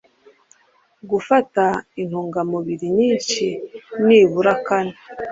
gufata 1.09 1.63
intungamubiri 2.01 2.85
nyinhi 2.97 3.47
nibura 4.05 4.53
kane 4.65 4.95